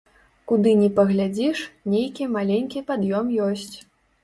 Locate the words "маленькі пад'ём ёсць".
2.39-3.75